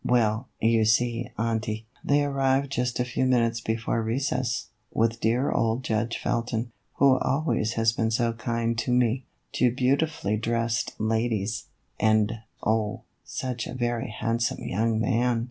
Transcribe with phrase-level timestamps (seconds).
[0.03, 5.83] "Well, you see, auntie, they arrived just a few minutes before recess, with dear old
[5.83, 11.65] Judge Felton, who always has been so kind to me; two beauti fully dressed ladies,
[11.99, 15.39] and, oh, such a very handsome young man